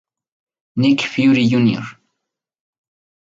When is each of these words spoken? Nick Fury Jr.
Nick 0.81 1.01
Fury 1.05 1.45
Jr. 1.47 1.83